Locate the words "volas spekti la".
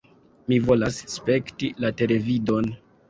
0.69-1.93